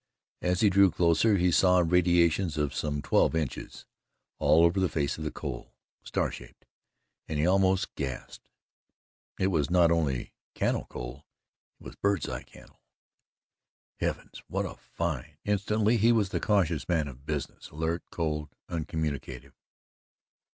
[0.41, 3.85] As he drew closer, he saw radiations of some twelve inches,
[4.39, 6.65] all over the face of the coal, star shaped,
[7.27, 8.49] and he almost gasped.
[9.37, 11.27] It was not only cannel coal
[11.79, 12.81] it was "bird's eye" cannel.
[13.99, 15.37] Heavens, what a find!
[15.45, 19.53] Instantly he was the cautious man of business, alert, cold, uncommunicative.